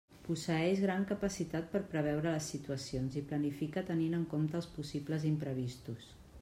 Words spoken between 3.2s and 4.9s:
i planifica tenint en compte els